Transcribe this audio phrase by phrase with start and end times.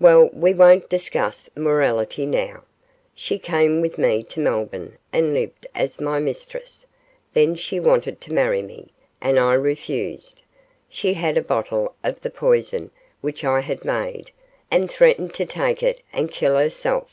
[0.00, 2.62] Well, we won't discuss morality now.
[3.14, 6.86] She came with me to Melbourne and lived as my mistress;
[7.34, 8.88] then she wanted to marry me,
[9.20, 10.42] and I refused.
[10.88, 14.30] She had a bottle of the poison which I had made,
[14.70, 17.10] and threatened to take it and kill herself.